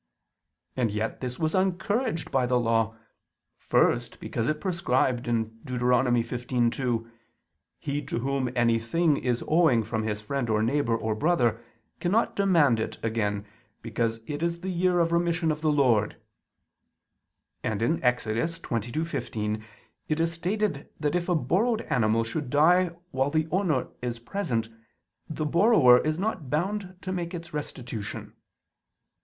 And 0.75 0.89
yet 0.89 1.21
this 1.21 1.37
was 1.37 1.53
encouraged 1.53 2.31
by 2.31 2.47
the 2.47 2.59
Law. 2.59 2.95
First, 3.55 4.19
because 4.19 4.47
it 4.47 4.59
prescribed 4.59 5.25
(Deut. 5.25 5.63
15:2): 5.79 7.11
"He 7.77 8.01
to 8.05 8.17
whom 8.17 8.49
any 8.55 8.79
thing 8.79 9.15
is 9.17 9.43
owing 9.47 9.83
from 9.83 10.01
his 10.01 10.19
friend 10.19 10.49
or 10.49 10.63
neighbor 10.63 10.97
or 10.97 11.13
brother, 11.13 11.61
cannot 11.99 12.35
demand 12.35 12.79
it 12.79 12.97
again, 13.03 13.45
because 13.83 14.21
it 14.25 14.41
is 14.41 14.61
the 14.61 14.71
year 14.71 14.97
of 14.97 15.11
remission 15.11 15.51
of 15.51 15.61
the 15.61 15.71
Lord"; 15.71 16.15
and 17.63 17.83
(Ex. 18.03 18.25
22:15) 18.25 19.61
it 20.07 20.19
is 20.19 20.31
stated 20.33 20.89
that 20.99 21.13
if 21.13 21.29
a 21.29 21.35
borrowed 21.35 21.81
animal 21.91 22.23
should 22.23 22.49
die 22.49 22.87
while 23.11 23.29
the 23.29 23.47
owner 23.51 23.85
is 24.01 24.17
present, 24.17 24.67
the 25.29 25.45
borrower 25.45 25.99
is 25.99 26.17
not 26.17 26.49
bound 26.49 26.95
to 27.01 27.11
make 27.11 27.35
restitution. 27.53 28.33